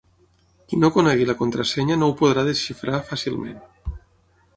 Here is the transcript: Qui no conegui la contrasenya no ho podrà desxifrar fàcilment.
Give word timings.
Qui 0.71 0.77
no 0.83 0.89
conegui 0.95 1.27
la 1.29 1.35
contrasenya 1.41 1.97
no 2.03 2.09
ho 2.09 2.15
podrà 2.21 2.47
desxifrar 2.47 3.03
fàcilment. 3.11 3.61